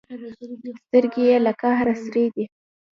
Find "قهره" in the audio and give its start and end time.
1.61-1.93